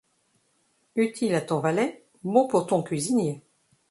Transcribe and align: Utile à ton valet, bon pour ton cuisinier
Utile 0.95 1.35
à 1.35 1.41
ton 1.41 1.59
valet, 1.59 2.07
bon 2.23 2.47
pour 2.47 2.65
ton 2.65 2.81
cuisinier 2.81 3.43